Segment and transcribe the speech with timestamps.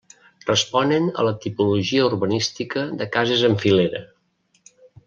[0.45, 4.05] Responen a la tipologia urbanística de cases en filera.